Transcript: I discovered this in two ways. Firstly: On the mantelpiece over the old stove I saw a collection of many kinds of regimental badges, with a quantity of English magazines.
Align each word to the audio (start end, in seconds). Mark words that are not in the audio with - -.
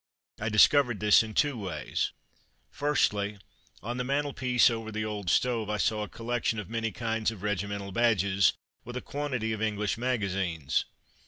I 0.39 0.49
discovered 0.49 0.99
this 0.99 1.21
in 1.21 1.35
two 1.35 1.55
ways. 1.59 2.11
Firstly: 2.71 3.37
On 3.83 3.97
the 3.97 4.03
mantelpiece 4.03 4.67
over 4.71 4.91
the 4.91 5.05
old 5.05 5.29
stove 5.29 5.69
I 5.69 5.77
saw 5.77 6.01
a 6.01 6.09
collection 6.09 6.57
of 6.57 6.71
many 6.71 6.91
kinds 6.91 7.29
of 7.29 7.43
regimental 7.43 7.91
badges, 7.91 8.53
with 8.83 8.97
a 8.97 9.01
quantity 9.01 9.53
of 9.53 9.61
English 9.61 9.99
magazines. 9.99 10.85